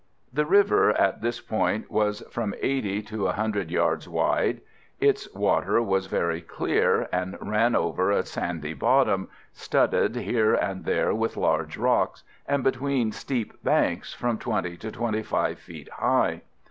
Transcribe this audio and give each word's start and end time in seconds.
The 0.33 0.47
river 0.47 0.89
at 0.97 1.21
this 1.21 1.39
part 1.39 1.91
was 1.91 2.23
from 2.31 2.55
80 2.59 3.03
to 3.03 3.25
a 3.25 3.37
100 3.37 3.69
yards 3.69 4.09
wide; 4.09 4.61
its 4.99 5.31
water 5.35 5.79
was 5.79 6.07
very 6.07 6.41
clear, 6.41 7.07
and 7.11 7.37
ran 7.39 7.75
over 7.75 8.09
a 8.09 8.25
sandy 8.25 8.73
bottom, 8.73 9.29
studded 9.53 10.15
here 10.15 10.55
and 10.55 10.85
there 10.85 11.13
with 11.13 11.37
large 11.37 11.77
rocks, 11.77 12.23
and 12.47 12.63
between 12.63 13.11
steep 13.11 13.63
banks, 13.63 14.11
from 14.11 14.39
20 14.39 14.75
to 14.77 14.89
25 14.91 15.59
feet 15.59 15.87
high. 15.89 16.41